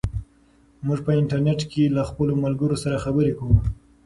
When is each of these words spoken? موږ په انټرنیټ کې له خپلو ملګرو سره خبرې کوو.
موږ 0.85 0.99
په 1.05 1.11
انټرنیټ 1.19 1.61
کې 1.71 1.93
له 1.95 2.01
خپلو 2.09 2.33
ملګرو 2.43 2.75
سره 2.83 3.01
خبرې 3.05 3.31
کوو. 3.39 3.57